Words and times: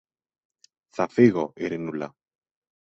Θα 0.87 1.07
φύγω, 1.07 1.53
Ειρηνούλα. 1.55 2.15